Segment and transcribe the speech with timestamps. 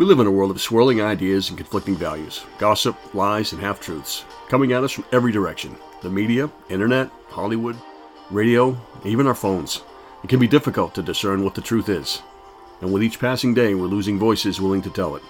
[0.00, 3.80] We live in a world of swirling ideas and conflicting values, gossip, lies, and half
[3.80, 7.76] truths coming at us from every direction the media, internet, Hollywood,
[8.30, 9.82] radio, even our phones.
[10.24, 12.22] It can be difficult to discern what the truth is,
[12.80, 15.22] and with each passing day, we're losing voices willing to tell it.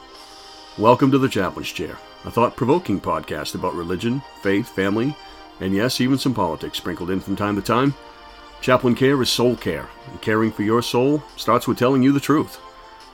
[0.79, 5.17] Welcome to the Chaplain's Chair, a thought provoking podcast about religion, faith, family,
[5.59, 7.93] and yes, even some politics sprinkled in from time to time.
[8.61, 12.21] Chaplain care is soul care, and caring for your soul starts with telling you the
[12.21, 12.61] truth.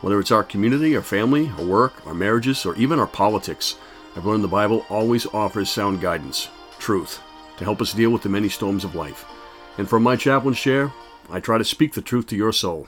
[0.07, 3.75] Whether it's our community, our family, our work, our marriages, or even our politics,
[4.15, 6.49] I've learned the Bible always offers sound guidance,
[6.79, 7.21] truth,
[7.59, 9.25] to help us deal with the many storms of life.
[9.79, 10.93] And from my chaplain's chair,
[11.29, 12.87] I try to speak the truth to your soul.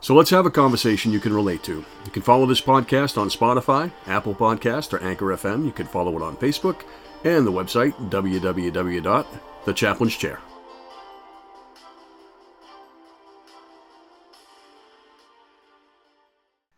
[0.00, 1.84] So let's have a conversation you can relate to.
[2.06, 5.66] You can follow this podcast on Spotify, Apple Podcast, or Anchor FM.
[5.66, 6.84] You can follow it on Facebook
[7.22, 10.38] and the website www.thechaplainschair.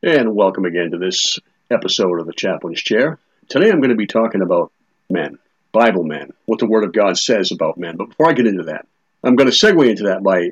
[0.03, 1.39] And welcome again to this
[1.71, 3.19] episode of the Chaplain's Chair.
[3.49, 4.71] Today I'm going to be talking about
[5.09, 5.39] men,
[5.73, 7.97] Bible men, what the Word of God says about men.
[7.97, 8.87] But before I get into that,
[9.25, 10.51] I'm going to segue into that by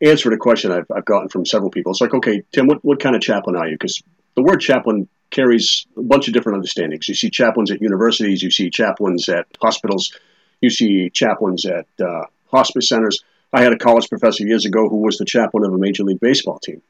[0.00, 1.92] answering a question I've, I've gotten from several people.
[1.92, 3.74] It's like, okay, Tim, what, what kind of chaplain are you?
[3.74, 4.02] Because
[4.34, 7.08] the word chaplain carries a bunch of different understandings.
[7.08, 10.18] You see chaplains at universities, you see chaplains at hospitals,
[10.62, 13.22] you see chaplains at uh, hospice centers.
[13.52, 16.20] I had a college professor years ago who was the chaplain of a Major League
[16.20, 16.80] Baseball team.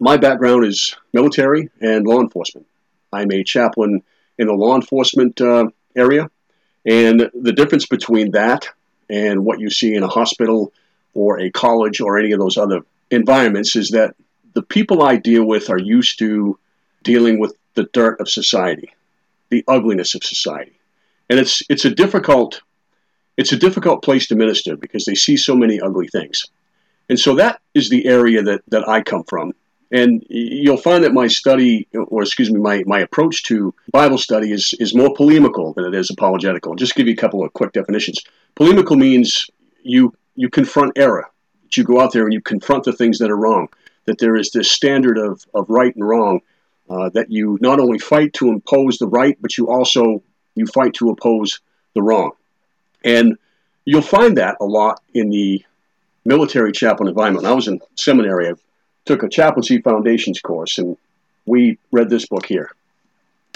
[0.00, 2.66] My background is military and law enforcement.
[3.12, 4.02] I'm a chaplain
[4.38, 6.28] in the law enforcement uh, area,
[6.84, 8.68] and the difference between that
[9.08, 10.72] and what you see in a hospital
[11.14, 14.16] or a college or any of those other environments is that
[14.54, 16.58] the people I deal with are used to
[17.02, 18.92] dealing with the dirt of society,
[19.50, 20.78] the ugliness of society.
[21.30, 22.62] And it's it's a difficult
[23.36, 26.46] it's a difficult place to minister because they see so many ugly things.
[27.08, 29.52] And so that is the area that, that I come from.
[29.90, 34.50] And you'll find that my study, or excuse me, my, my approach to Bible study
[34.50, 36.72] is, is more polemical than it is apologetical.
[36.72, 38.20] I'll just give you a couple of quick definitions.
[38.56, 39.48] Polemical means
[39.82, 41.30] you, you confront error,
[41.62, 43.68] that you go out there and you confront the things that are wrong,
[44.06, 46.40] that there is this standard of, of right and wrong,
[46.90, 50.22] uh, that you not only fight to impose the right, but you also
[50.54, 51.60] you fight to oppose
[51.94, 52.32] the wrong.
[53.04, 53.36] And
[53.84, 55.64] you'll find that a lot in the
[56.24, 57.44] military chaplain environment.
[57.44, 58.54] When I was in seminary, I
[59.04, 60.96] took a chaplaincy foundations course, and
[61.46, 62.70] we read this book here.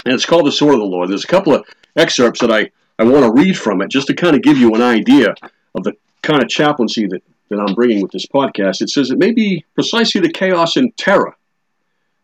[0.05, 1.09] And it's called The Sword of the Lord.
[1.09, 1.65] There's a couple of
[1.95, 4.73] excerpts that I, I want to read from it just to kind of give you
[4.75, 5.35] an idea
[5.75, 8.81] of the kind of chaplaincy that, that I'm bringing with this podcast.
[8.81, 11.35] It says it may be precisely the chaos and terror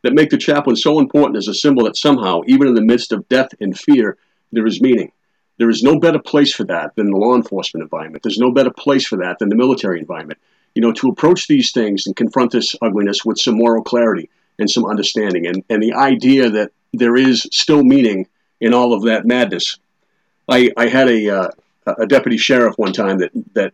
[0.03, 3.11] that make the chaplain so important as a symbol that somehow, even in the midst
[3.11, 4.17] of death and fear,
[4.51, 5.11] there is meaning.
[5.57, 8.21] There is no better place for that than the law enforcement environment.
[8.21, 10.39] There's no better place for that than the military environment
[10.75, 14.69] you know, to approach these things and confront this ugliness with some moral clarity and
[14.69, 18.27] some understanding, and, and the idea that there is still meaning
[18.61, 19.77] in all of that madness.
[20.47, 21.49] I, I had a, uh,
[21.85, 23.73] a deputy sheriff one time that, that,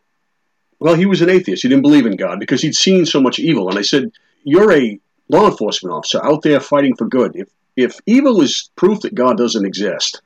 [0.79, 1.63] well, he was an atheist.
[1.63, 3.69] He didn't believe in God because he'd seen so much evil.
[3.69, 4.11] And I said,
[4.43, 7.35] You're a law enforcement officer out there fighting for good.
[7.35, 10.21] If, if evil is proof that God doesn't exist,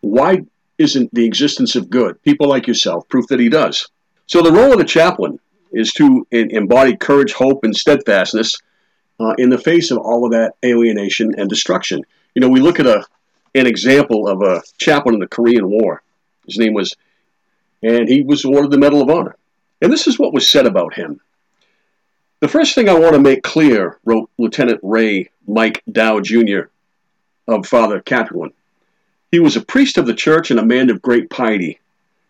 [0.00, 0.44] why
[0.78, 3.88] isn't the existence of good, people like yourself, proof that he does?
[4.26, 5.38] So the role of the chaplain
[5.72, 8.58] is to embody courage, hope, and steadfastness
[9.18, 12.02] uh, in the face of all of that alienation and destruction.
[12.34, 13.04] You know, we look at a
[13.54, 16.02] an example of a chaplain in the Korean War.
[16.46, 16.94] His name was,
[17.82, 19.36] and he was awarded the Medal of Honor.
[19.82, 21.20] And this is what was said about him.
[22.40, 26.70] The first thing I want to make clear, wrote Lieutenant Ray Mike Dowe Jr.
[27.48, 28.52] of Father Kapaun.
[29.30, 31.80] He was a priest of the church and a man of great piety.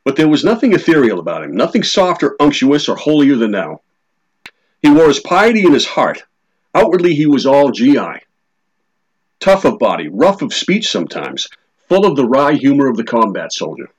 [0.05, 3.83] But there was nothing ethereal about him, nothing soft or unctuous or holier than thou.
[4.83, 6.25] He wore his piety in his heart.
[6.75, 8.21] Outwardly, he was all GI.
[9.41, 11.49] Tough of body, rough of speech sometimes,
[11.89, 13.91] full of the wry humor of the combat soldier.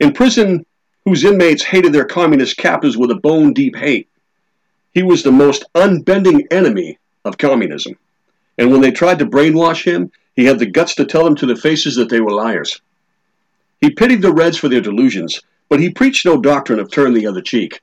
[0.00, 0.64] In prison,
[1.04, 4.08] whose inmates hated their communist captors with a bone deep hate,
[4.92, 7.96] he was the most unbending enemy of communism.
[8.58, 11.46] And when they tried to brainwash him, he had the guts to tell them to
[11.46, 12.80] their faces that they were liars.
[13.80, 17.26] He pitied the Reds for their delusions, but he preached no doctrine of turn the
[17.26, 17.80] other cheek.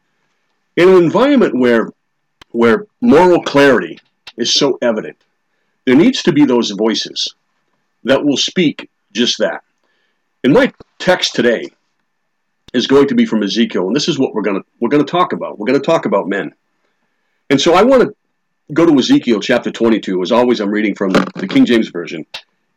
[0.76, 1.90] In an environment where,
[2.52, 4.00] where moral clarity
[4.38, 5.18] is so evident,
[5.86, 7.34] there needs to be those voices
[8.04, 9.64] that will speak just that.
[10.44, 11.70] And my text today
[12.74, 15.32] is going to be from Ezekiel, and this is what we're to we're to talk
[15.32, 15.58] about.
[15.58, 16.54] We're going to talk about men.
[17.50, 18.16] And so I want to
[18.74, 20.22] go to Ezekiel chapter 22.
[20.22, 22.26] As always, I'm reading from the King James Version.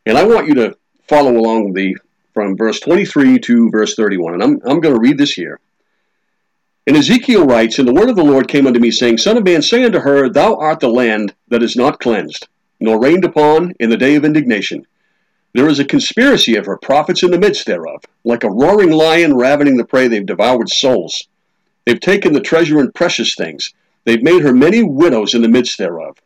[0.07, 0.77] And I want you to
[1.09, 1.97] follow along the
[2.39, 4.35] from verse 23 to verse 31.
[4.35, 5.59] And I'm, I'm going to read this here.
[6.87, 9.43] And Ezekiel writes, And the word of the Lord came unto me, saying, Son of
[9.43, 12.47] man, say unto her, Thou art the land that is not cleansed.
[12.79, 14.87] nor rained upon in the day of indignation.
[15.53, 19.37] There is a conspiracy of her prophets in the midst thereof, like a roaring lion
[19.37, 21.27] ravening the prey, they've devoured souls.
[21.87, 23.75] They've taken the treasure and precious things.
[24.05, 26.19] They've made her many widows in the midst thereof.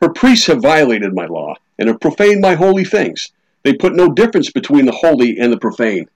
[0.00, 3.30] Her priests have violated my law, and have profaned my holy things.
[3.62, 6.08] They put no difference between the holy and the profane.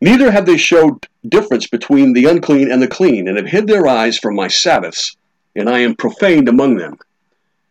[0.00, 3.86] Neither have they showed difference between the unclean and the clean, and have hid their
[3.86, 5.16] eyes from my Sabbaths,
[5.54, 6.98] and I am profaned among them.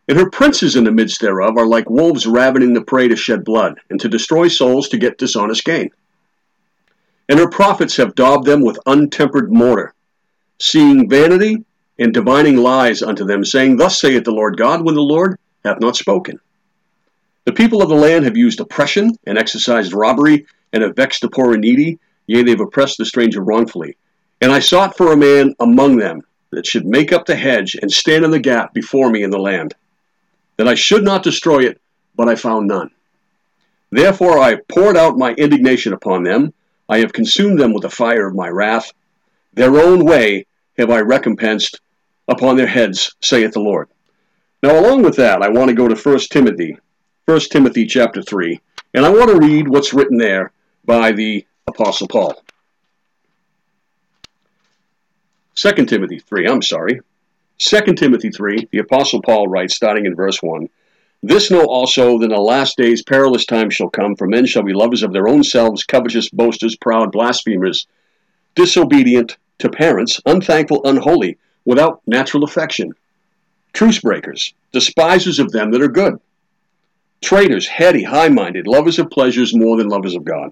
[0.07, 3.43] And her princes in the midst thereof are like wolves ravening the prey to shed
[3.43, 5.89] blood, and to destroy souls to get dishonest gain.
[7.29, 9.93] And her prophets have daubed them with untempered mortar,
[10.59, 11.63] seeing vanity
[11.97, 15.79] and divining lies unto them, saying, Thus saith the Lord God, when the Lord hath
[15.79, 16.39] not spoken.
[17.45, 21.29] The people of the land have used oppression and exercised robbery, and have vexed the
[21.29, 23.97] poor and needy, Yea, they've oppressed the stranger wrongfully.
[24.39, 26.21] And I sought for a man among them
[26.51, 29.39] that should make up the hedge and stand in the gap before me in the
[29.39, 29.73] land,
[30.57, 31.81] that I should not destroy it,
[32.15, 32.91] but I found none.
[33.89, 36.53] Therefore I poured out my indignation upon them.
[36.87, 38.91] I have consumed them with the fire of my wrath.
[39.53, 40.45] Their own way
[40.77, 41.81] have I recompensed
[42.27, 43.89] upon their heads, saith the Lord.
[44.61, 46.77] Now, along with that, I want to go to 1 Timothy,
[47.29, 48.59] 1 Timothy chapter 3,
[48.95, 50.51] and I want to read what's written there
[50.83, 52.41] by the Apostle Paul.
[55.53, 57.01] 2 Timothy 3, I'm sorry.
[57.59, 60.69] 2 Timothy 3, the Apostle Paul writes, starting in verse 1
[61.21, 64.63] This know also that in the last days perilous times shall come, for men shall
[64.63, 67.85] be lovers of their own selves, covetous, boasters, proud, blasphemers,
[68.55, 72.91] disobedient to parents, unthankful, unholy, without natural affection,
[73.73, 76.19] truce breakers, despisers of them that are good,
[77.21, 80.51] traitors, heady, high minded, lovers of pleasures more than lovers of God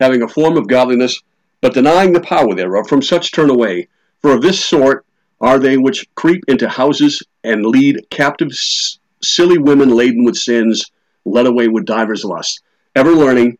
[0.00, 1.22] having a form of godliness,
[1.60, 3.88] but denying the power thereof, from such turn away.
[4.20, 5.04] For of this sort
[5.40, 8.50] are they which creep into houses and lead captive
[9.22, 10.90] silly women laden with sins,
[11.24, 12.60] led away with divers lusts,
[12.94, 13.58] ever learning,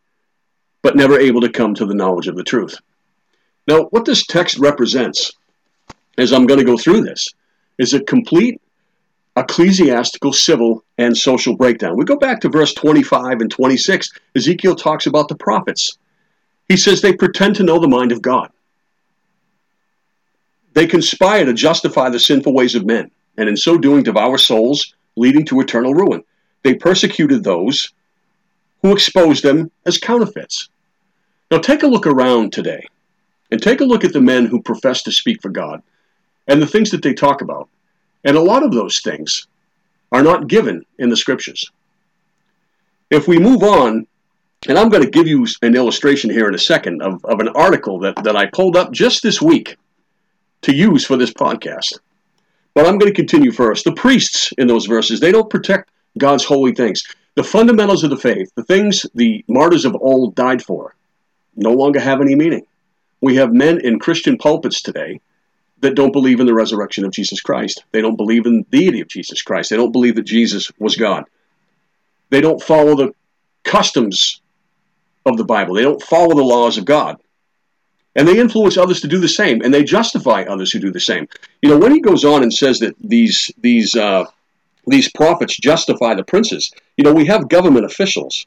[0.81, 2.77] but never able to come to the knowledge of the truth.
[3.67, 5.31] Now, what this text represents,
[6.17, 7.27] as I'm going to go through this,
[7.79, 8.61] is a complete
[9.37, 11.97] ecclesiastical, civil, and social breakdown.
[11.97, 14.11] We go back to verse 25 and 26.
[14.35, 15.97] Ezekiel talks about the prophets
[16.67, 18.51] he says they pretend to know the mind of God.
[20.73, 24.93] They conspire to justify the sinful ways of men, and in so doing devour souls,
[25.15, 26.23] leading to eternal ruin.
[26.63, 27.93] They persecuted those
[28.81, 30.69] who exposed them as counterfeits.
[31.51, 32.85] Now take a look around today,
[33.51, 35.81] and take a look at the men who profess to speak for God,
[36.47, 37.69] and the things that they talk about.
[38.25, 39.47] And a lot of those things
[40.11, 41.71] are not given in the scriptures.
[43.09, 44.07] If we move on
[44.67, 47.49] and I'm going to give you an illustration here in a second of, of an
[47.49, 49.77] article that, that I pulled up just this week
[50.63, 51.99] to use for this podcast.
[52.73, 53.85] But I'm going to continue first.
[53.85, 57.03] The priests in those verses, they don't protect God's holy things.
[57.35, 60.95] The fundamentals of the faith, the things the martyrs of old died for,
[61.55, 62.65] no longer have any meaning.
[63.21, 65.21] We have men in Christian pulpits today
[65.79, 67.83] that don't believe in the resurrection of Jesus Christ.
[67.91, 69.69] They don't believe in the deity of Jesus Christ.
[69.69, 71.25] They don't believe that Jesus was God.
[72.29, 73.13] They don't follow the
[73.63, 74.41] customs
[75.25, 75.75] of the Bible.
[75.75, 77.17] They don't follow the laws of God.
[78.15, 81.01] And they influence others to do the same, and they justify others who do the
[81.01, 81.27] same.
[81.61, 84.25] You know, when he goes on and says that these these uh,
[84.87, 88.45] these prophets justify the princes, you know, we have government officials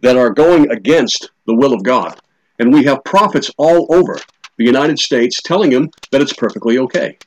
[0.00, 2.18] that are going against the will of God,
[2.58, 4.16] and we have prophets all over
[4.56, 7.18] the United States telling him that it's perfectly okay.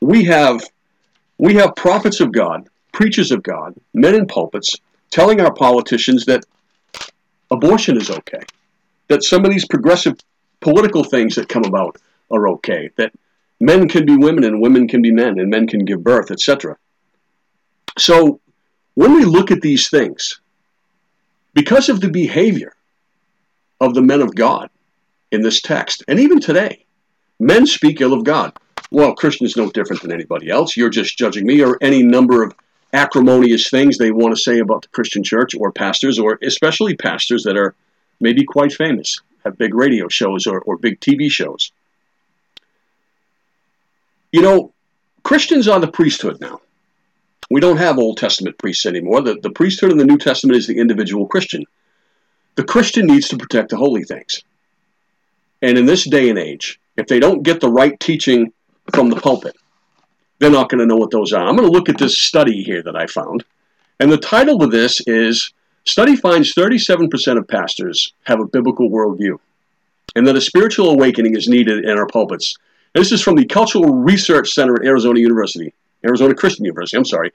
[0.00, 0.62] We have
[1.38, 4.76] we have prophets of God, preachers of God, men in pulpits
[5.10, 6.44] telling our politicians that
[7.50, 8.42] abortion is okay,
[9.08, 10.18] that some of these progressive
[10.60, 11.98] political things that come about
[12.30, 13.12] are okay, that
[13.60, 16.76] men can be women and women can be men and men can give birth, etc.
[17.98, 18.40] So
[18.94, 20.40] when we look at these things,
[21.54, 22.74] because of the behavior
[23.80, 24.70] of the men of God
[25.32, 26.84] in this text, and even today,
[27.40, 28.52] men speak ill of God.
[28.90, 30.76] Well, Christians no different than anybody else.
[30.76, 32.54] You're just judging me or any number of
[32.92, 37.44] acrimonious things they want to say about the Christian church or pastors, or especially pastors
[37.44, 37.74] that are
[38.20, 41.72] maybe quite famous, have big radio shows or, or big TV shows.
[44.30, 44.72] You know,
[45.22, 46.60] Christians are the priesthood now.
[47.50, 49.22] We don't have Old Testament priests anymore.
[49.22, 51.64] The, the priesthood in the New Testament is the individual Christian.
[52.56, 54.42] The Christian needs to protect the holy things.
[55.62, 58.52] And in this day and age, if they don't get the right teaching
[58.92, 59.56] from the pulpit,
[60.38, 61.46] they're not going to know what those are.
[61.46, 63.44] I'm going to look at this study here that I found.
[64.00, 65.52] And the title of this is
[65.84, 69.38] Study finds 37% of pastors have a biblical worldview,
[70.14, 72.56] and that a spiritual awakening is needed in our pulpits.
[72.94, 77.32] This is from the Cultural Research Center at Arizona University, Arizona Christian University, I'm sorry.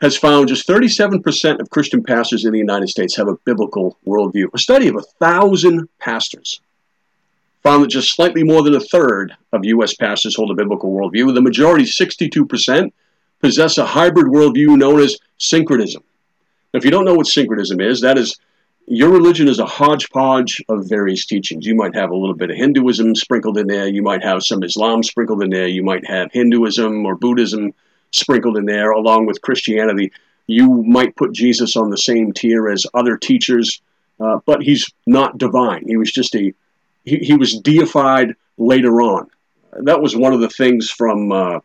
[0.00, 4.46] has found just 37% of Christian pastors in the United States have a biblical worldview.
[4.54, 6.60] A study of a thousand pastors
[7.62, 9.94] found that just slightly more than a third of U.S.
[9.94, 11.34] pastors hold a biblical worldview.
[11.34, 12.92] The majority, 62%,
[13.40, 16.02] possess a hybrid worldview known as syncretism.
[16.72, 18.38] Now, if you don't know what syncretism is, that is
[18.90, 21.66] your religion is a hodgepodge of various teachings.
[21.66, 23.86] You might have a little bit of Hinduism sprinkled in there.
[23.86, 25.68] You might have some Islam sprinkled in there.
[25.68, 27.74] You might have Hinduism or Buddhism
[28.12, 30.10] sprinkled in there, along with Christianity.
[30.46, 33.82] You might put Jesus on the same tier as other teachers,
[34.20, 35.84] uh, but he's not divine.
[35.86, 36.54] He was just a
[37.08, 39.28] he, he was deified later on.
[39.72, 41.60] That was one of the things from uh,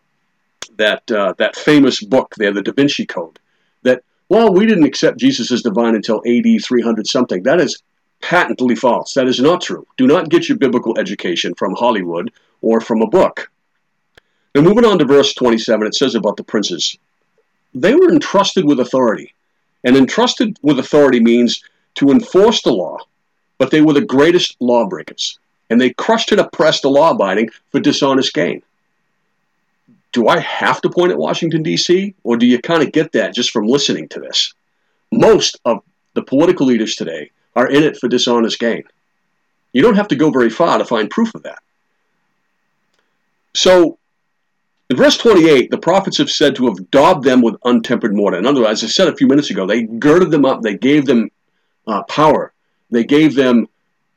[0.77, 3.39] that uh, that famous book there, the Da Vinci Code.
[3.83, 7.43] That well, we didn't accept Jesus as divine until AD 300 something.
[7.43, 7.81] That is
[8.21, 9.13] patently false.
[9.13, 9.85] That is not true.
[9.97, 12.31] Do not get your biblical education from Hollywood
[12.62, 13.51] or from a book.
[14.55, 16.97] Now, moving on to verse 27, it says about the princes.
[17.73, 19.33] They were entrusted with authority.
[19.83, 21.62] And entrusted with authority means
[21.95, 23.00] to enforce the law
[23.63, 25.39] but they were the greatest lawbreakers,
[25.70, 28.62] and they crushed and oppressed the law abiding for dishonest gain.
[30.12, 33.34] Do I have to point at Washington, D.C., or do you kind of get that
[33.34, 34.53] just from listening to this?
[35.13, 35.82] Most of
[36.13, 38.84] the political leaders today are in it for dishonest gain.
[39.72, 41.63] You don't have to go very far to find proof of that.
[43.55, 43.98] So,
[44.89, 48.38] in verse 28, the prophets have said to have daubed them with untempered mortar.
[48.38, 50.75] In other words, as I said a few minutes ago, they girded them up, they
[50.75, 51.32] gave them
[51.88, 52.52] uh, power,
[52.93, 53.67] they gave them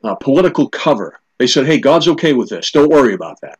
[0.02, 1.18] uh, political cover.
[1.38, 2.70] They said, "Hey, God's okay with this.
[2.70, 3.58] Don't worry about that.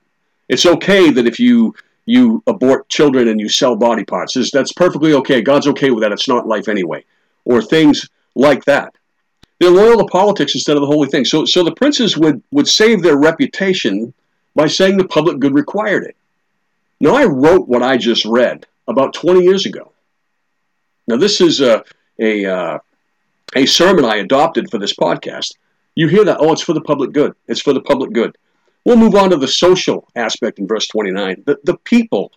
[0.49, 5.13] It's okay that if you you abort children and you sell body parts, that's perfectly
[5.15, 5.43] okay.
[5.43, 6.13] God's okay with that.
[6.13, 7.05] It's not life anyway."
[7.45, 8.93] Or things like that.
[9.59, 11.25] They're loyal to politics instead of the holy thing.
[11.25, 14.13] So, so the princes would, would save their reputation
[14.55, 16.17] by saying the public good required it.
[17.01, 19.93] Now, I wrote what I just read about 20 years ago.
[21.09, 21.85] Now, this is a,
[22.19, 22.79] a, uh,
[23.55, 25.55] a sermon I adopted for this podcast,
[25.95, 27.35] you hear that, oh, it's for the public good.
[27.47, 28.37] It's for the public good.
[28.85, 31.43] We'll move on to the social aspect in verse 29.
[31.47, 32.33] The, the people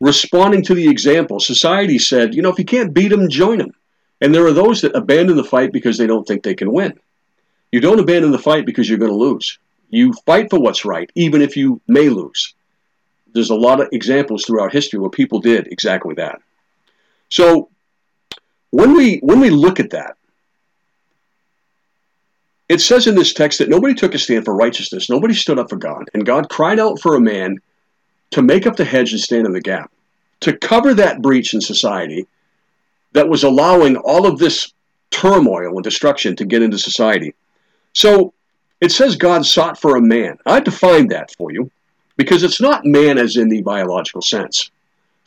[0.00, 1.40] responding to the example.
[1.40, 3.72] Society said, you know, if you can't beat them, join them.
[4.20, 6.98] And there are those that abandon the fight because they don't think they can win.
[7.72, 9.58] You don't abandon the fight because you're going to lose.
[9.90, 12.54] You fight for what's right, even if you may lose.
[13.32, 16.40] There's a lot of examples throughout history where people did exactly that.
[17.28, 17.70] So
[18.70, 20.16] when we when we look at that,
[22.68, 25.10] it says in this text that nobody took a stand for righteousness.
[25.10, 26.08] Nobody stood up for God.
[26.14, 27.58] And God cried out for a man
[28.30, 29.90] to make up the hedge and stand in the gap,
[30.40, 32.26] to cover that breach in society
[33.12, 34.72] that was allowing all of this
[35.10, 37.34] turmoil and destruction to get into society.
[37.92, 38.32] So
[38.80, 40.38] it says God sought for a man.
[40.46, 41.70] I define that for you
[42.16, 44.70] because it's not man as in the biological sense.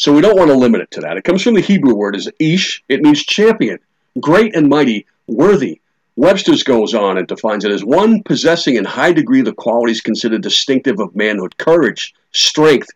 [0.04, 1.16] So we don't want to limit it to that.
[1.16, 2.84] It comes from the Hebrew word as ish.
[2.90, 3.80] It means champion,
[4.20, 5.80] great and mighty, worthy.
[6.18, 10.42] Webster's goes on and defines it as one possessing in high degree the qualities considered
[10.42, 12.90] distinctive of manhood courage, strength,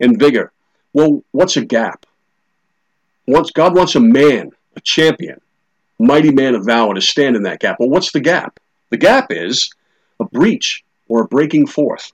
[0.00, 0.50] and vigor.
[0.94, 2.06] Well, what's a gap?
[3.26, 5.42] Once God wants a man, a champion,
[5.98, 7.76] mighty man of valor to stand in that gap.
[7.78, 8.58] Well, what's the gap?
[8.88, 9.74] The gap is
[10.18, 12.12] a breach or a breaking forth.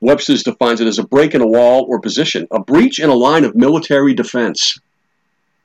[0.00, 3.14] Webster's defines it as a break in a wall or position, a breach in a
[3.14, 4.78] line of military defense.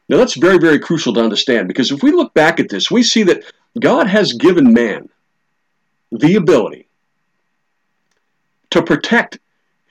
[0.10, 3.01] Now, that's very, very crucial to understand because if we look back at this, we
[3.01, 3.44] see that
[3.80, 5.10] God has given man
[6.12, 6.88] the ability
[8.70, 9.39] to protect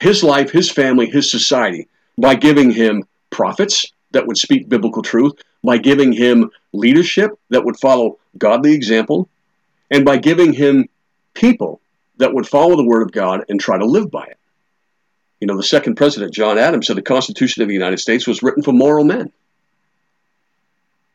[0.01, 5.33] his life, his family, his society by giving him prophets that would speak biblical truth,
[5.65, 9.29] by giving him leadership that would follow godly example,
[9.91, 10.89] and by giving him
[11.35, 11.81] people
[12.19, 14.39] that would follow the Word of God and try to live by it.
[15.41, 18.43] You know, the second president, John Adams, said the Constitution of the United States was
[18.43, 19.33] written for moral men.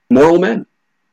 [0.10, 0.66] Moral men.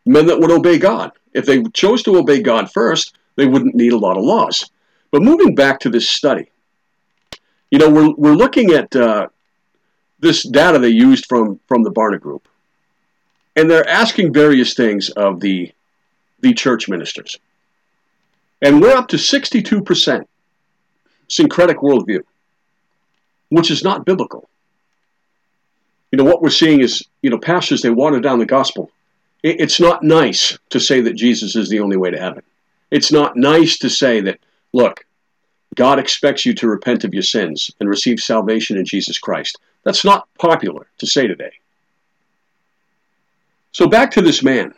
[0.05, 1.13] Men that would obey God.
[1.33, 4.71] If they chose to obey God first, they wouldn't need a lot of laws.
[5.11, 6.51] But moving back to this study,
[7.71, 9.29] you know, we're, we're looking at uh,
[10.19, 12.49] this data they used from, from the Barna Group.
[13.55, 15.73] And they're asking various things of the,
[16.41, 17.39] the church ministers.
[18.63, 20.25] And we're up to 62%
[21.29, 22.23] syncretic worldview,
[23.51, 24.49] which is not biblical.
[26.11, 28.91] You know, what we're seeing is, you know, pastors, they water down the gospel.
[29.43, 32.43] It's not nice to say that Jesus is the only way to heaven.
[32.91, 34.41] It's not nice to say that,
[34.73, 35.05] look,
[35.75, 39.59] God expects you to repent of your sins and receive salvation in Jesus Christ.
[39.85, 41.53] That's not popular to say today.
[43.73, 44.75] So back to this man.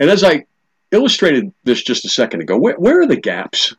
[0.00, 0.46] And as I
[0.92, 2.56] illustrated this just a second ago.
[2.56, 3.74] Where, where are the gaps?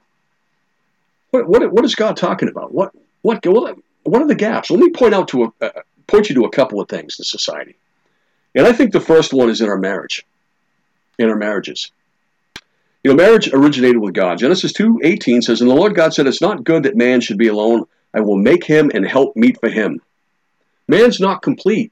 [1.32, 2.74] What, what, what is God talking about?
[2.74, 2.92] What,
[3.22, 4.70] what, what are the gaps?
[4.70, 7.26] Let me point out to a, uh, point you to a couple of things in
[7.26, 7.76] society.
[8.56, 10.26] And I think the first one is in our marriage,
[11.18, 11.92] in our marriages.
[13.04, 14.38] You know, marriage originated with God.
[14.38, 17.48] Genesis 2:18 says, "And the Lord God said, It's not good that man should be
[17.48, 17.86] alone.
[18.14, 20.02] I will make him and help meet for him."
[20.88, 21.92] Man's not complete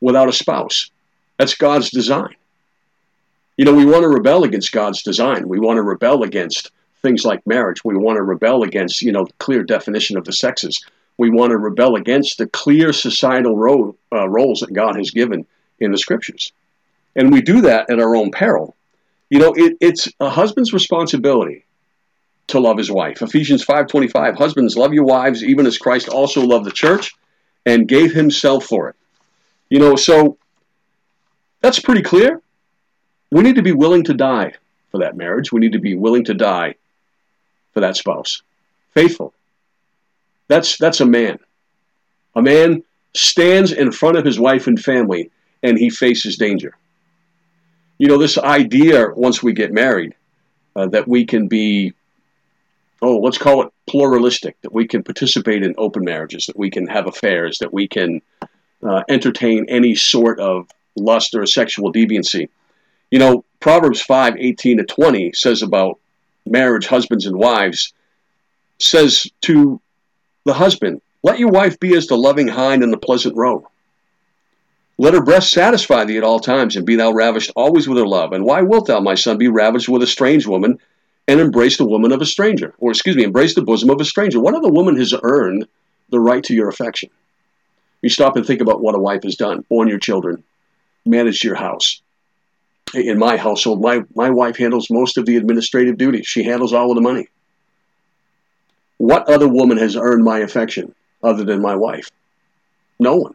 [0.00, 0.90] without a spouse.
[1.38, 2.36] That's God's design.
[3.60, 5.46] You know, we want to rebel against God's design.
[5.46, 6.70] We want to rebel against
[7.02, 7.84] things like marriage.
[7.84, 10.82] We want to rebel against, you know, clear definition of the sexes.
[11.18, 15.46] We want to rebel against the clear societal uh, roles that God has given
[15.78, 16.54] in the scriptures.
[17.14, 18.76] And we do that at our own peril.
[19.28, 21.66] You know, it, it's a husband's responsibility
[22.46, 23.20] to love his wife.
[23.20, 27.12] Ephesians 5:25, husbands love your wives even as Christ also loved the church
[27.66, 28.96] and gave himself for it.
[29.68, 30.38] You know, so
[31.60, 32.40] that's pretty clear.
[33.30, 34.54] We need to be willing to die
[34.90, 35.52] for that marriage.
[35.52, 36.74] We need to be willing to die
[37.72, 38.42] for that spouse.
[38.92, 39.32] Faithful.
[40.48, 41.38] That's that's a man.
[42.34, 42.82] A man
[43.14, 45.30] stands in front of his wife and family
[45.62, 46.76] and he faces danger.
[47.98, 50.14] You know, this idea once we get married
[50.74, 51.92] uh, that we can be
[53.02, 56.86] oh, let's call it pluralistic, that we can participate in open marriages, that we can
[56.86, 58.20] have affairs, that we can
[58.82, 62.48] uh, entertain any sort of lust or sexual deviancy.
[63.10, 65.98] You know, Proverbs 5 18 to 20 says about
[66.46, 67.92] marriage, husbands and wives,
[68.78, 69.80] says to
[70.44, 73.68] the husband, Let your wife be as the loving hind in the pleasant roe.
[74.96, 78.06] Let her breast satisfy thee at all times, and be thou ravished always with her
[78.06, 78.32] love.
[78.32, 80.78] And why wilt thou, my son, be ravished with a strange woman,
[81.26, 82.74] and embrace the woman of a stranger?
[82.78, 84.40] Or, excuse me, embrace the bosom of a stranger.
[84.40, 85.66] What other woman has earned
[86.10, 87.08] the right to your affection?
[88.02, 90.44] You stop and think about what a wife has done born your children,
[91.06, 92.02] managed your house,
[92.94, 96.26] in my household, my, my wife handles most of the administrative duties.
[96.26, 97.28] She handles all of the money.
[98.98, 102.10] What other woman has earned my affection other than my wife?
[102.98, 103.34] No one.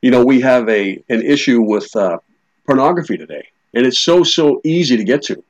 [0.00, 2.18] You know, we have a an issue with uh,
[2.64, 5.42] pornography today, and it's so so easy to get to.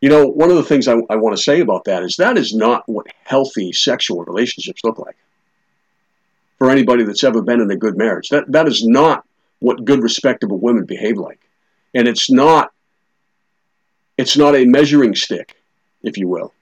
[0.00, 2.38] You know, one of the things I, I want to say about that is that
[2.38, 5.16] is not what healthy sexual relationships look like.
[6.58, 9.26] For anybody that's ever been in a good marriage, that that is not
[9.58, 11.40] what good, respectable women behave like
[11.94, 12.72] and it's not
[14.16, 15.56] it's not a measuring stick,
[16.02, 16.52] if you will,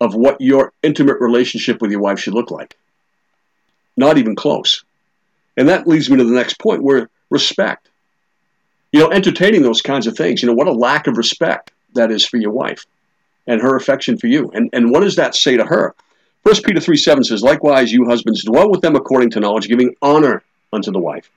[0.00, 2.76] of what your intimate relationship with your wife should look like.
[3.96, 4.84] Not even close.
[5.56, 7.88] And that leads me to the next point where respect.
[8.92, 12.10] You know, entertaining those kinds of things, you know, what a lack of respect that
[12.10, 12.84] is for your wife
[13.46, 14.50] and her affection for you.
[14.52, 15.94] And, and what does that say to her?
[16.42, 19.94] 1 Peter 3 7 says, Likewise, you husbands, dwell with them according to knowledge, giving
[20.02, 21.30] honor unto the wife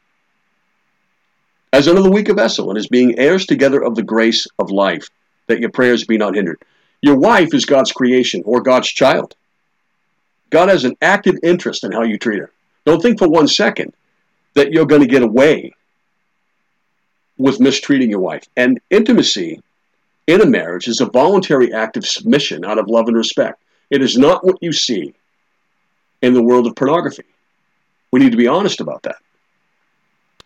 [1.72, 5.10] as under the weaker vessel, and as being heirs together of the grace of life,
[5.48, 6.62] that your prayers be not hindered.
[7.02, 9.36] Your wife is God's creation or God's child.
[10.50, 12.52] God has an active interest in how you treat her.
[12.86, 13.94] Don't think for one second
[14.56, 15.74] that you're going to get away
[17.38, 18.44] with mistreating your wife.
[18.58, 19.62] And intimacy
[20.28, 23.62] in a marriage is a voluntary act of submission out of love and respect.
[23.90, 25.14] It is not what you see
[26.22, 27.24] in the world of pornography.
[28.12, 29.18] We need to be honest about that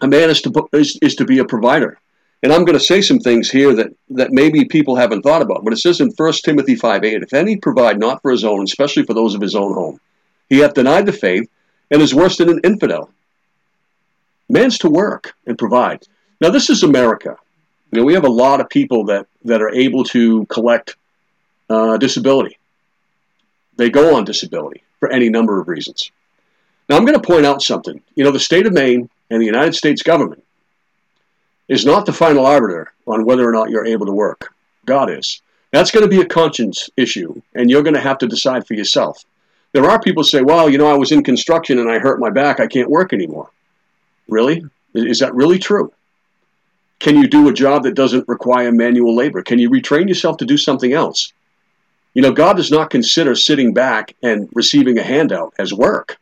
[0.03, 1.97] a man is to, is, is to be a provider.
[2.43, 5.63] And I'm going to say some things here that, that maybe people haven't thought about.
[5.63, 8.63] But it says in 1 Timothy 5 8, if any provide not for his own,
[8.63, 10.01] especially for those of his own home,
[10.49, 11.49] he hath denied the faith
[11.89, 13.09] and is worse than an infidel.
[14.49, 16.05] Man's to work and provide.
[16.41, 17.37] Now, this is America.
[17.91, 20.97] You know, we have a lot of people that, that are able to collect
[21.69, 22.57] uh, disability.
[23.77, 26.11] They go on disability for any number of reasons.
[26.89, 28.01] Now, I'm going to point out something.
[28.15, 30.43] You know, the state of Maine and the United States government
[31.67, 34.53] is not the final arbiter on whether or not you're able to work.
[34.85, 35.41] God is.
[35.71, 38.75] That's going to be a conscience issue, and you're going to have to decide for
[38.75, 39.23] yourself.
[39.71, 42.29] There are people say, well, you know, I was in construction and I hurt my
[42.29, 43.49] back, I can't work anymore.
[44.27, 44.63] Really?
[44.93, 45.91] Is that really true?
[46.99, 49.41] Can you do a job that doesn't require manual labor?
[49.41, 51.33] Can you retrain yourself to do something else?
[52.13, 56.19] You know, God does not consider sitting back and receiving a handout as work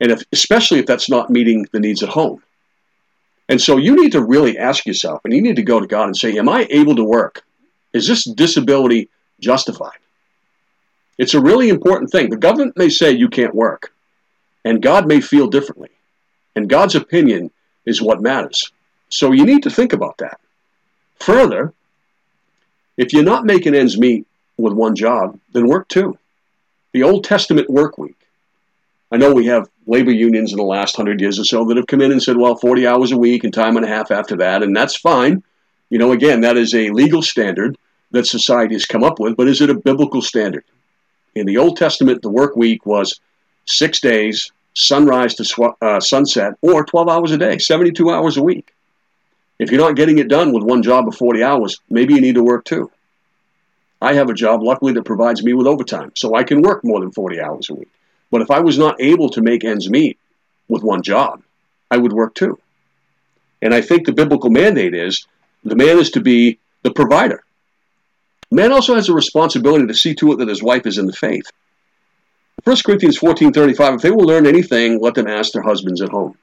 [0.00, 2.42] and if, especially if that's not meeting the needs at home.
[3.48, 6.04] And so you need to really ask yourself, and you need to go to God
[6.04, 7.44] and say, Am I able to work?
[7.92, 9.08] Is this disability
[9.40, 9.98] justified?
[11.18, 12.28] It's a really important thing.
[12.28, 13.92] The government may say you can't work,
[14.64, 15.90] and God may feel differently.
[16.54, 17.50] And God's opinion
[17.84, 18.72] is what matters.
[19.08, 20.40] So you need to think about that.
[21.20, 21.72] Further,
[22.96, 24.26] if you're not making ends meet
[24.58, 26.18] with one job, then work two.
[26.92, 28.25] The Old Testament work week
[29.12, 31.86] I know we have labor unions in the last hundred years or so that have
[31.86, 34.36] come in and said, well, 40 hours a week and time and a half after
[34.38, 35.42] that, and that's fine.
[35.90, 37.78] You know, again, that is a legal standard
[38.10, 40.64] that society has come up with, but is it a biblical standard?
[41.36, 43.20] In the Old Testament, the work week was
[43.66, 48.42] six days, sunrise to sw- uh, sunset, or 12 hours a day, 72 hours a
[48.42, 48.72] week.
[49.58, 52.34] If you're not getting it done with one job of 40 hours, maybe you need
[52.34, 52.90] to work two.
[54.02, 57.00] I have a job, luckily, that provides me with overtime, so I can work more
[57.00, 57.88] than 40 hours a week.
[58.30, 60.18] But if I was not able to make ends meet
[60.68, 61.42] with one job,
[61.90, 62.58] I would work two.
[63.62, 65.26] And I think the biblical mandate is
[65.64, 67.42] the man is to be the provider.
[68.50, 71.12] Man also has a responsibility to see to it that his wife is in the
[71.12, 71.50] faith.
[72.64, 76.36] 1 Corinthians 14:35 if they will learn anything let them ask their husbands at home.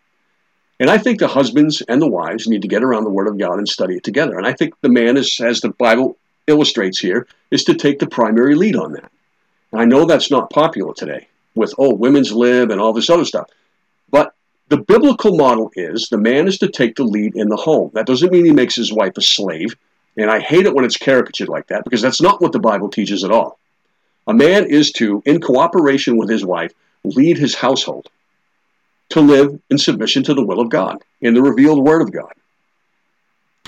[0.79, 3.37] And I think the husbands and the wives need to get around the word of
[3.37, 4.37] God and study it together.
[4.37, 6.17] And I think the man is as the Bible
[6.47, 9.11] illustrates here is to take the primary lead on that.
[9.71, 13.25] And I know that's not popular today with oh women's lib and all this other
[13.25, 13.49] stuff.
[14.09, 14.33] But
[14.69, 17.91] the biblical model is the man is to take the lead in the home.
[17.93, 19.75] That doesn't mean he makes his wife a slave.
[20.17, 22.89] And I hate it when it's caricatured like that because that's not what the Bible
[22.89, 23.59] teaches at all.
[24.27, 26.71] A man is to, in cooperation with his wife,
[27.03, 28.09] lead his household
[29.09, 32.33] to live in submission to the will of God, in the revealed Word of God.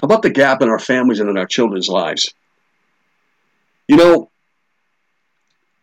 [0.01, 2.33] About the gap in our families and in our children's lives.
[3.87, 4.29] You know,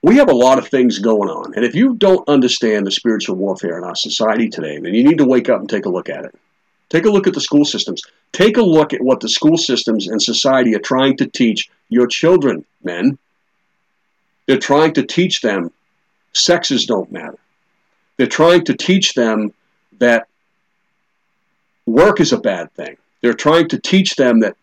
[0.02, 1.54] we have a lot of things going on.
[1.54, 5.18] And if you don't understand the spiritual warfare in our society today, then you need
[5.18, 6.34] to wake up and take a look at it.
[6.88, 8.02] Take a look at the school systems.
[8.32, 12.06] Take a look at what the school systems and society are trying to teach your
[12.06, 13.16] children, men.
[14.46, 15.70] They're trying to teach them
[16.32, 17.38] sexes don't matter.
[18.16, 19.54] They're trying to teach them
[19.98, 20.26] that
[21.86, 22.96] work is a bad thing.
[23.20, 24.56] They're trying to teach them that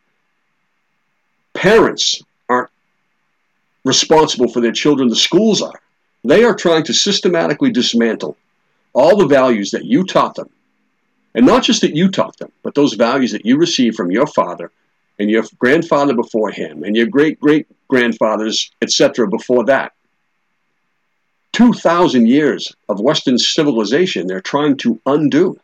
[1.54, 2.29] parents aren't
[3.86, 5.82] responsible for their children, the schools are.
[6.24, 8.38] They are trying to systematically dismantle
[8.94, 10.50] all the values that you taught them
[11.36, 14.28] and not just that you taught them, but those values that you received from your
[14.28, 14.72] father
[15.20, 19.94] and your grandfather before him and your great great grandfathers, etc., before that.
[21.54, 25.60] 2,000 years of Western civilization they're trying to undo.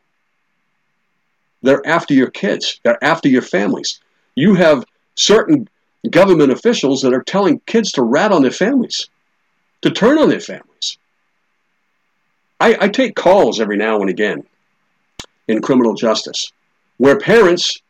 [1.61, 3.99] They're after your kids, they're after your families.
[4.35, 5.69] You have certain
[6.09, 9.09] government officials that are telling kids to rat on their families,
[9.81, 10.97] to turn on their families.
[12.59, 14.43] I, I take calls every now and again
[15.47, 16.51] in criminal justice,
[16.97, 17.81] where parents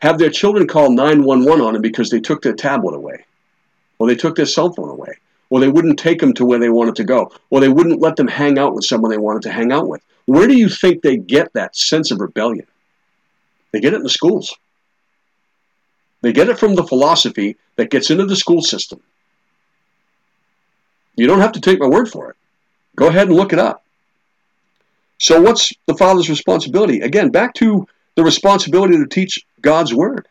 [0.00, 3.24] have their children call 911 on them because they took their tablet away,
[3.98, 5.14] or they took their cell phone away,
[5.50, 8.16] or they wouldn't take them to where they wanted to go, or they wouldn't let
[8.16, 10.02] them hang out with someone they wanted to hang out with.
[10.26, 12.66] Where do you think they get that sense of rebellion?
[13.72, 14.56] They get it in the schools.
[16.22, 19.00] They get it from the philosophy that gets into the school system.
[21.16, 22.36] You don't have to take my word for it.
[22.96, 23.84] Go ahead and look it up.
[25.18, 27.00] So, what's the father's responsibility?
[27.00, 30.26] Again, back to the responsibility to teach God's word.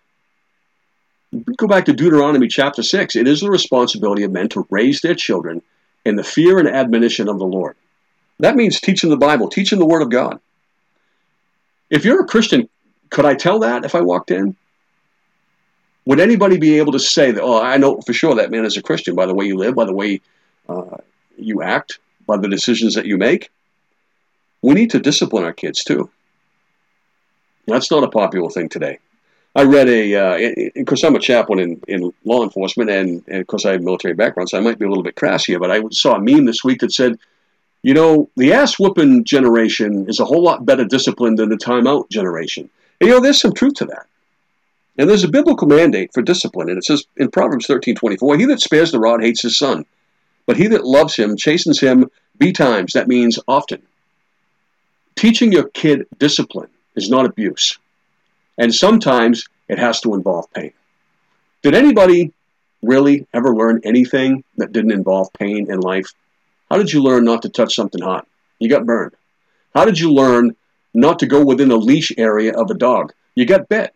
[1.58, 3.16] Go back to Deuteronomy chapter 6.
[3.16, 5.62] It is the responsibility of men to raise their children
[6.06, 7.76] in the fear and admonition of the Lord.
[8.40, 10.40] That means teaching the Bible, teaching the Word of God.
[11.90, 12.68] If you're a Christian,
[13.10, 14.56] could I tell that if I walked in?
[16.06, 18.78] Would anybody be able to say that, oh, I know for sure that man is
[18.78, 20.22] a Christian by the way you live, by the way
[20.68, 20.98] uh,
[21.38, 23.52] you act, by the decisions that you make?
[24.62, 26.10] we need to discipline our kids too.
[27.68, 29.00] That's not a popular thing today.
[29.56, 33.48] I read a, because uh, I'm a chaplain in, in law enforcement, and, and of
[33.48, 35.72] course I have military background, so I might be a little bit crass here, but
[35.72, 37.20] I saw a meme this week that said,
[37.84, 42.10] you know, the ass whooping generation is a whole lot better disciplined than the timeout
[42.10, 42.70] generation.
[43.02, 44.06] And you know, there's some truth to that.
[44.98, 48.62] And there's a biblical mandate for discipline, and it says in Proverbs 13:24, "He that
[48.62, 49.86] spares the rod hates his son,
[50.46, 53.82] but he that loves him chastens him betimes." That means often.
[55.16, 57.78] Teaching your kid discipline is not abuse.
[58.58, 60.74] And sometimes it has to involve pain.
[61.64, 62.34] Did anybody
[62.82, 66.14] really ever learn anything that didn't involve pain in life?
[66.70, 68.28] How did you learn not to touch something hot?
[68.60, 69.14] You got burned.
[69.74, 70.56] How did you learn
[70.94, 73.14] not to go within the leash area of a dog?
[73.36, 73.94] You got bit.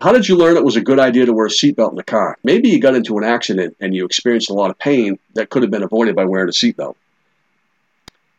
[0.00, 2.02] How did you learn it was a good idea to wear a seatbelt in the
[2.02, 2.36] car?
[2.44, 5.62] Maybe you got into an accident and you experienced a lot of pain that could
[5.62, 6.96] have been avoided by wearing a seatbelt.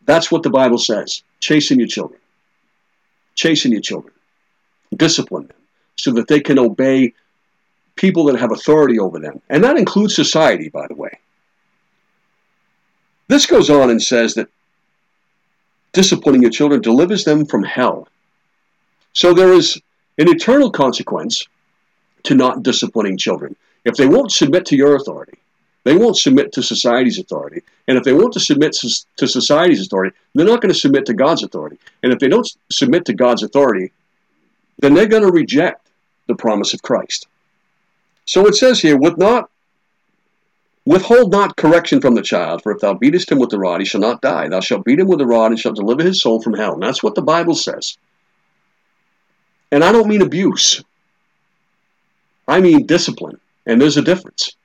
[0.04, 1.22] That's what the Bible says.
[1.40, 2.20] Chasing your children.
[3.34, 4.14] Chasing your children.
[4.94, 5.56] Discipline them
[5.96, 7.14] so that they can obey
[7.96, 9.40] people that have authority over them.
[9.48, 11.18] And that includes society, by the way.
[13.28, 14.48] This goes on and says that
[15.92, 18.06] disciplining your children delivers them from hell.
[19.14, 19.80] So there is
[20.18, 21.46] an eternal consequence
[22.24, 23.56] to not disciplining children.
[23.84, 25.38] If they won't submit to your authority,
[25.84, 27.62] they won't submit to society's authority.
[27.86, 31.14] And if they want to submit to society's authority, they're not going to submit to
[31.14, 31.78] God's authority.
[32.02, 33.92] And if they don't submit to God's authority,
[34.78, 35.86] then they're going to reject
[36.26, 37.28] the promise of Christ.
[38.24, 39.50] So it says here, with not
[40.86, 43.84] Withhold not correction from the child, for if thou beatest him with the rod, he
[43.84, 44.46] shall not die.
[44.48, 46.74] Thou shalt beat him with the rod, and shalt deliver his soul from hell.
[46.74, 47.98] And that's what the Bible says.
[49.72, 50.82] And I don't mean abuse.
[52.46, 53.40] I mean discipline.
[53.66, 54.56] And there's a difference.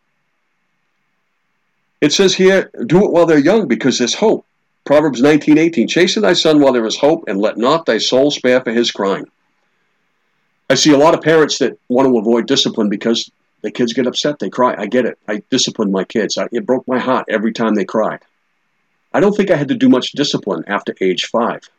[2.01, 4.45] It says here, do it while they're young, because there's hope.
[4.85, 8.61] Proverbs 19:18, Chasten thy son while there is hope, and let not thy soul spare
[8.61, 9.25] for his crying.
[10.69, 13.29] I see a lot of parents that want to avoid discipline because
[13.61, 14.75] the kids get upset, they cry.
[14.75, 15.19] I get it.
[15.27, 16.37] I disciplined my kids.
[16.37, 18.19] I, it broke my heart every time they cried.
[19.13, 21.69] I don't think I had to do much discipline after age five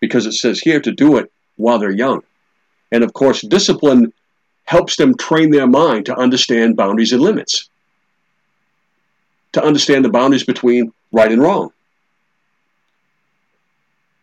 [0.00, 2.22] because it says here to do it while they're young.
[2.92, 4.12] And of course, discipline
[4.64, 7.68] helps them train their mind to understand boundaries and limits,
[9.52, 11.72] to understand the boundaries between right and wrong.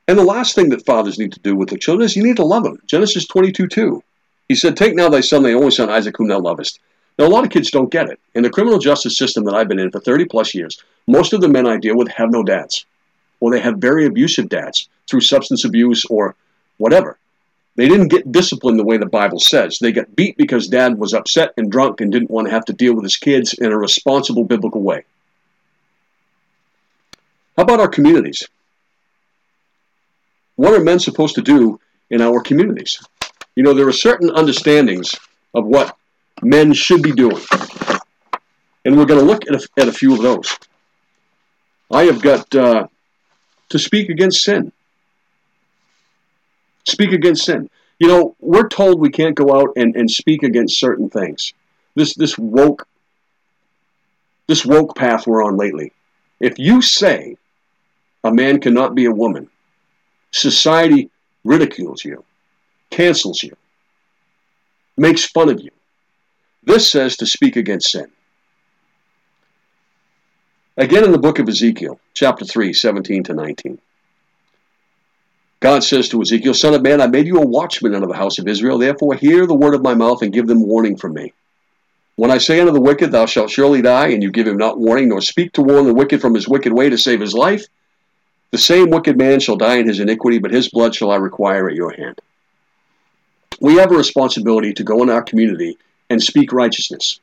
[0.07, 2.37] And the last thing that fathers need to do with their children is you need
[2.37, 2.79] to love them.
[2.87, 4.03] Genesis 22 2.
[4.47, 6.79] He said, Take now thy son, thy only son, Isaac, whom thou lovest.
[7.19, 8.19] Now, a lot of kids don't get it.
[8.33, 11.41] In the criminal justice system that I've been in for 30 plus years, most of
[11.41, 12.85] the men I deal with have no dads,
[13.39, 16.35] or they have very abusive dads through substance abuse or
[16.77, 17.19] whatever.
[17.79, 19.79] They didn't get disciplined the way the Bible says.
[19.79, 22.73] They got beat because dad was upset and drunk and didn't want to have to
[22.73, 25.05] deal with his kids in a responsible biblical way.
[27.55, 28.45] How about our communities?
[30.57, 32.99] What are men supposed to do in our communities?
[33.55, 35.15] You know, there are certain understandings
[35.53, 35.95] of what
[36.41, 37.41] men should be doing.
[38.83, 40.53] And we're going to look at a, at a few of those.
[41.89, 42.87] I have got uh,
[43.69, 44.73] to speak against sin.
[46.87, 47.69] Speak against sin.
[47.99, 51.53] You know, we're told we can't go out and, and speak against certain things.
[51.95, 52.87] This this woke
[54.47, 55.91] this woke path we're on lately.
[56.39, 57.37] If you say
[58.23, 59.49] a man cannot be a woman,
[60.31, 61.09] society
[61.43, 62.23] ridicules you
[62.89, 63.55] cancels you,
[64.97, 65.71] makes fun of you.
[66.63, 68.07] This says to speak against sin.
[70.77, 73.79] Again in the book of Ezekiel, chapter 3, 17 to 19.
[75.59, 78.39] God says to Ezekiel, Son of man, I made you a watchman unto the house
[78.39, 78.77] of Israel.
[78.77, 81.33] Therefore, hear the word of my mouth and give them warning from me.
[82.15, 84.79] When I say unto the wicked, Thou shalt surely die, and you give him not
[84.79, 87.65] warning, nor speak to warn the wicked from his wicked way to save his life,
[88.51, 91.69] the same wicked man shall die in his iniquity, but his blood shall I require
[91.69, 92.19] at your hand
[93.59, 95.77] we have a responsibility to go in our community
[96.09, 97.19] and speak righteousness.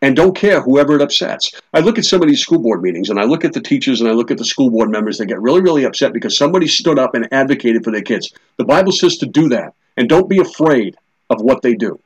[0.00, 1.52] And don't care whoever it upsets.
[1.74, 4.00] I look at some of these school board meetings and I look at the teachers
[4.00, 6.68] and I look at the school board members that get really, really upset because somebody
[6.68, 8.32] stood up and advocated for their kids.
[8.58, 9.74] The Bible says to do that.
[9.96, 10.96] And don't be afraid
[11.28, 11.98] of what they do.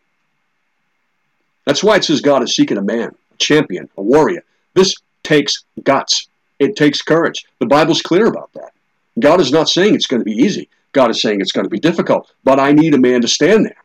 [1.66, 4.42] That's why it says God is seeking a man, a champion, a warrior.
[4.72, 6.28] This takes guts.
[6.58, 7.44] It takes courage.
[7.58, 8.72] The Bible's clear about that.
[9.20, 10.70] God is not saying it's going to be easy.
[10.92, 13.66] God is saying it's going to be difficult, but I need a man to stand
[13.66, 13.76] there.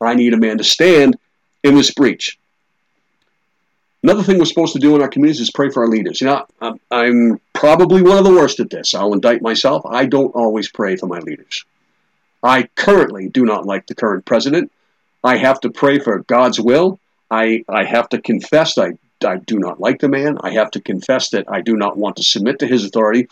[0.00, 1.16] I need a man to stand
[1.62, 2.38] in this breach.
[4.02, 6.20] Another thing we're supposed to do in our communities is pray for our leaders.
[6.20, 8.94] You know, I'm, probably one of the worst at this.
[8.94, 9.86] I'll indict myself.
[9.86, 11.64] I don't always pray for my leaders.
[12.42, 14.72] I currently do not like the current president.
[15.22, 16.98] I have to pray for God's will.
[17.30, 20.38] I, I have to confess I, I do not like the man.
[20.40, 23.28] I have to confess that I do not want to submit to his authority.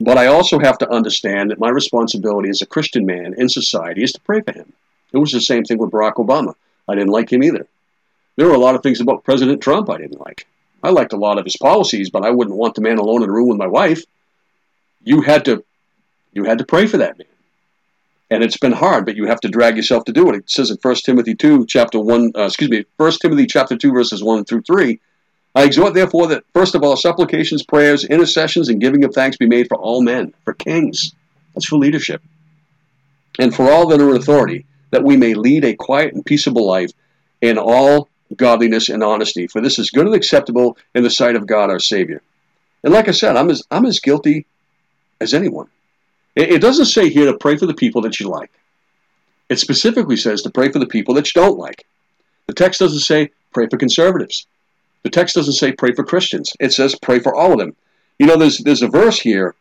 [0.00, 4.02] But I also have to understand that my responsibility as a Christian man in society
[4.02, 4.72] is to pray for him.
[5.12, 6.54] It was the same thing with Barack Obama.
[6.88, 7.66] I didn't like him either.
[8.36, 10.46] There were a lot of things about President Trump I didn't like.
[10.82, 13.30] I liked a lot of his policies, but I wouldn't want the man alone in
[13.30, 14.02] a room with my wife.
[15.02, 15.64] You had to
[16.32, 17.28] you had to pray for that man.
[18.30, 20.36] And it's been hard, but you have to drag yourself to do it.
[20.36, 23.92] It says in 1 Timothy 2, chapter 1, uh, excuse me, 1 Timothy chapter 2,
[23.92, 24.98] verses 1 through 3,
[25.54, 29.46] I exhort, therefore, that first of all, supplications, prayers, intercessions, and giving of thanks be
[29.46, 31.14] made for all men, for kings.
[31.54, 32.22] That's for leadership.
[33.38, 36.66] And for all that are in authority, that we may lead a quiet and peaceable
[36.66, 36.90] life
[37.40, 39.46] in all godliness and honesty.
[39.46, 42.22] For this is good and acceptable in the sight of God our Savior.
[42.82, 44.46] And like I said, I'm as, I'm as guilty
[45.20, 45.68] as anyone.
[46.36, 48.50] It, it doesn't say here to pray for the people that you like.
[49.48, 51.86] It specifically says to pray for the people that you don't like.
[52.46, 54.46] The text doesn't say pray for conservatives.
[55.02, 56.52] The text doesn't say pray for Christians.
[56.60, 57.76] It says pray for all of them.
[58.18, 59.54] You know, there's there's a verse here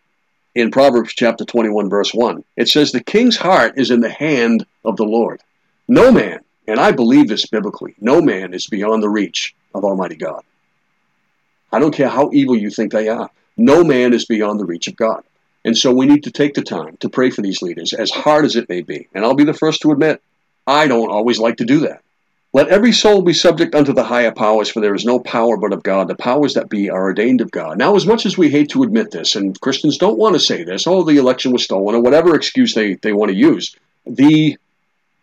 [0.55, 2.43] in Proverbs chapter 21, verse 1.
[2.57, 5.41] It says, The king's heart is in the hand of the Lord.
[5.87, 10.15] No man, and I believe this biblically, no man is beyond the reach of Almighty
[10.15, 10.43] God.
[11.71, 13.29] I don't care how evil you think they are.
[13.57, 15.23] No man is beyond the reach of God.
[15.65, 18.45] And so we need to take the time to pray for these leaders, as hard
[18.45, 19.07] as it may be.
[19.13, 20.21] And I'll be the first to admit,
[20.67, 22.01] I don't always like to do that.
[22.55, 25.73] Let every soul be subject unto the higher powers, for there is no power but
[25.73, 26.07] of God.
[26.07, 27.79] The powers that be are ordained of God.
[27.79, 30.63] Now, as much as we hate to admit this, and Christians don't want to say
[30.63, 34.57] this, oh, the election was stolen, or whatever excuse they, they want to use, the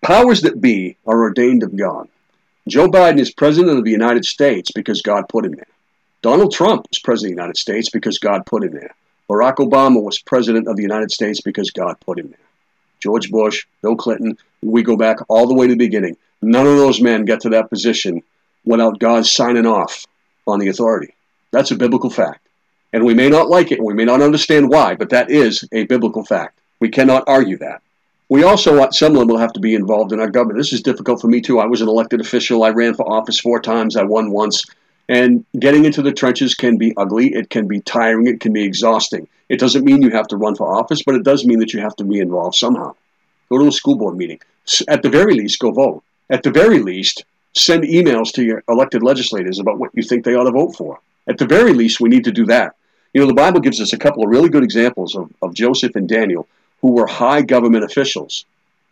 [0.03, 2.09] powers that be are ordained of God.
[2.69, 5.67] Joe Biden is president of the United States because God put him there.
[6.23, 8.95] Donald Trump is president of the United States because God put him there.
[9.29, 12.39] Barack Obama was president of the United States because God put him there.
[13.01, 16.17] George Bush, Bill Clinton, we go back all the way to the beginning.
[16.43, 18.23] None of those men get to that position
[18.65, 20.07] without God signing off
[20.47, 21.15] on the authority.
[21.51, 22.47] That's a biblical fact.
[22.93, 25.65] And we may not like it, and we may not understand why, but that is
[25.73, 26.59] a biblical fact.
[26.81, 27.83] We cannot argue that.
[28.31, 30.57] We also, uh, some of them will have to be involved in our government.
[30.57, 31.59] This is difficult for me too.
[31.59, 32.63] I was an elected official.
[32.63, 33.97] I ran for office four times.
[33.97, 34.65] I won once.
[35.09, 37.35] And getting into the trenches can be ugly.
[37.35, 38.29] It can be tiring.
[38.29, 39.27] It can be exhausting.
[39.49, 41.81] It doesn't mean you have to run for office, but it does mean that you
[41.81, 42.95] have to be involved somehow.
[43.49, 44.41] Go to a school board meeting.
[44.87, 46.05] At the very least, go vote.
[46.31, 47.25] At the very least,
[47.57, 51.01] send emails to your elected legislators about what you think they ought to vote for.
[51.27, 52.77] At the very least, we need to do that.
[53.13, 55.97] You know, the Bible gives us a couple of really good examples of, of Joseph
[55.97, 56.47] and Daniel
[56.81, 58.45] who were high government officials.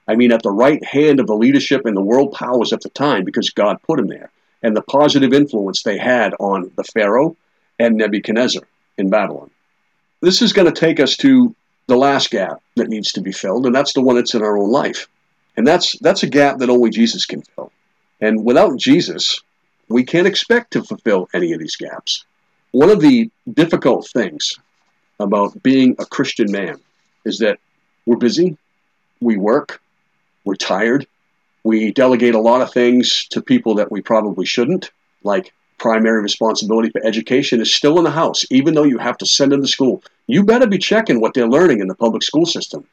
[0.06, 2.88] I mean, at the right hand of the leadership and the world powers at the
[2.90, 4.30] time because God put them there,
[4.62, 7.36] and the positive influence they had on the Pharaoh
[7.78, 8.62] and Nebuchadnezzar
[8.96, 9.50] in Babylon.
[10.20, 11.54] This is going to take us to
[11.86, 14.58] the last gap that needs to be filled, and that's the one that's in our
[14.58, 15.08] own life.
[15.56, 17.72] And that's that's a gap that only Jesus can fill.
[18.20, 19.40] And without Jesus,
[19.88, 22.24] we can't expect to fulfill any of these gaps.
[22.72, 24.54] One of the difficult things
[25.18, 26.78] about being a Christian man
[27.24, 27.58] is that
[28.08, 28.56] we're busy,
[29.20, 29.82] we work,
[30.44, 31.06] we're tired,
[31.62, 34.90] we delegate a lot of things to people that we probably shouldn't,
[35.24, 39.26] like primary responsibility for education is still in the house, even though you have to
[39.26, 40.02] send them to school.
[40.26, 42.86] You better be checking what they're learning in the public school system.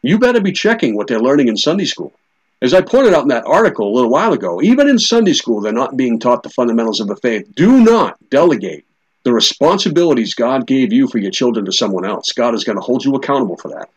[0.00, 2.14] You better be checking what they're learning in Sunday school.
[2.62, 5.60] As I pointed out in that article a little while ago, even in Sunday school,
[5.60, 7.46] they're not being taught the fundamentals of the faith.
[7.54, 8.86] Do not delegate
[9.24, 12.32] the responsibilities God gave you for your children to someone else.
[12.32, 13.90] God is going to hold you accountable for that.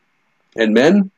[0.56, 1.12] And men,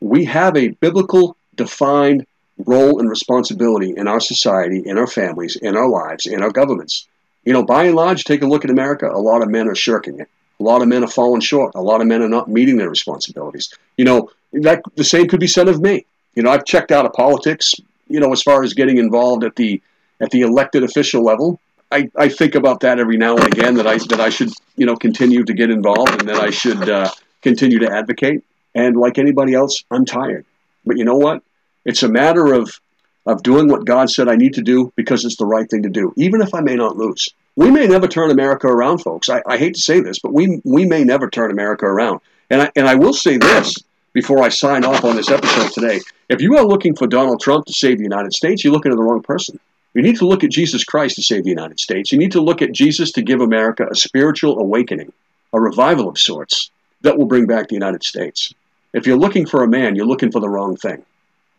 [0.00, 2.26] we have a biblical defined
[2.58, 7.06] role and responsibility in our society, in our families, in our lives, in our governments.
[7.44, 9.10] You know, by and large, take a look at America.
[9.12, 10.28] A lot of men are shirking it.
[10.60, 11.72] A lot of men are falling short.
[11.74, 13.74] A lot of men are not meeting their responsibilities.
[13.96, 16.06] You know, that the same could be said of me.
[16.34, 17.74] You know, I've checked out of politics.
[18.08, 19.82] You know, as far as getting involved at the
[20.20, 23.74] at the elected official level, I, I think about that every now and again.
[23.74, 26.88] That I that I should you know continue to get involved and that I should
[26.88, 27.10] uh,
[27.42, 28.44] continue to advocate.
[28.74, 30.44] And like anybody else, I'm tired.
[30.84, 31.42] But you know what?
[31.84, 32.80] It's a matter of
[33.26, 35.88] of doing what God said I need to do because it's the right thing to
[35.88, 37.30] do, even if I may not lose.
[37.56, 39.30] We may never turn America around, folks.
[39.30, 42.20] I, I hate to say this, but we we may never turn America around.
[42.50, 43.76] And I, and I will say this
[44.12, 46.00] before I sign off on this episode today.
[46.28, 48.96] If you are looking for Donald Trump to save the United States, you're looking at
[48.96, 49.58] the wrong person.
[49.94, 52.10] You need to look at Jesus Christ to save the United States.
[52.10, 55.12] You need to look at Jesus to give America a spiritual awakening,
[55.52, 56.70] a revival of sorts
[57.02, 58.52] that will bring back the United States.
[58.94, 61.04] If you're looking for a man, you're looking for the wrong thing.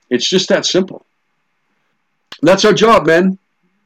[0.10, 1.06] It's just that simple.
[2.41, 3.38] That's our job, men.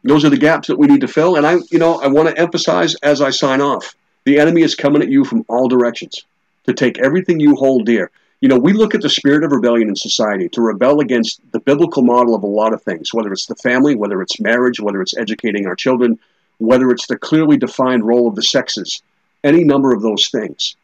[0.04, 1.36] Those are the gaps that we need to fill.
[1.36, 4.76] And I, you know, I want to emphasize as I sign off, the enemy is
[4.76, 6.24] coming at you from all directions
[6.66, 8.12] to take everything you hold dear.
[8.40, 11.60] You know, we look at the spirit of rebellion in society to rebel against the
[11.60, 15.02] biblical model of a lot of things, whether it's the family, whether it's marriage, whether
[15.02, 16.20] it's educating our children,
[16.60, 19.02] whether it's the clearly defined role of the sexes,
[19.44, 20.76] any number of those things.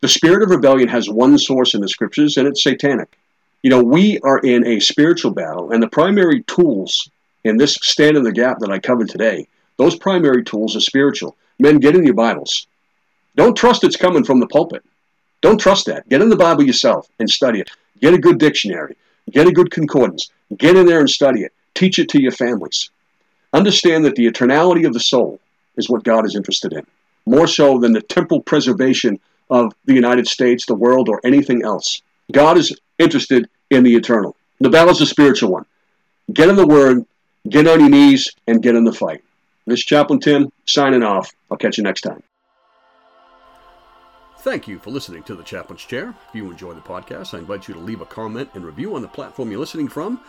[0.00, 3.18] The spirit of rebellion has one source in the scriptures, and it's satanic.
[3.62, 7.10] You know, we are in a spiritual battle, and the primary tools
[7.44, 11.36] in this stand in the gap that I covered today, those primary tools are spiritual.
[11.58, 12.66] Men, get in your Bibles.
[13.36, 14.82] Don't trust it's coming from the pulpit.
[15.42, 16.08] Don't trust that.
[16.08, 17.70] Get in the Bible yourself and study it.
[18.00, 18.96] Get a good dictionary.
[19.30, 20.30] Get a good concordance.
[20.56, 21.52] Get in there and study it.
[21.74, 22.90] Teach it to your families.
[23.52, 25.40] Understand that the eternality of the soul
[25.76, 26.86] is what God is interested in,
[27.26, 32.02] more so than the temporal preservation of the United States, the world, or anything else.
[32.32, 34.36] God is interested in the eternal.
[34.60, 35.66] The battle is a spiritual one.
[36.32, 37.04] Get in the Word,
[37.48, 39.22] get on your knees, and get in the fight.
[39.66, 41.32] This Chaplain Tim signing off.
[41.50, 42.22] I'll catch you next time.
[44.38, 46.14] Thank you for listening to The Chaplain's Chair.
[46.28, 49.02] If you enjoy the podcast, I invite you to leave a comment and review on
[49.02, 50.20] the platform you're listening from,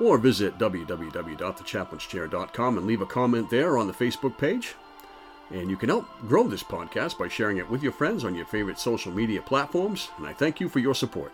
[0.00, 4.74] or visit www.thechaplainschair.com and leave a comment there on the Facebook page.
[5.52, 8.46] And you can help grow this podcast by sharing it with your friends on your
[8.46, 11.32] favorite social media platforms, and I thank you for your support.